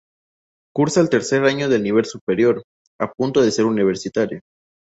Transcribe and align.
Cursa 0.73 1.07
tercer 1.07 1.43
año 1.43 1.69
de 1.69 1.77
nivel 1.79 2.05
superior, 2.05 2.63
a 2.99 3.11
punto 3.11 3.39
de 3.43 3.51
ser 3.51 3.65
universitaria. 3.65 4.41